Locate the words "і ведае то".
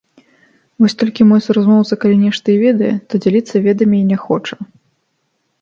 2.53-3.13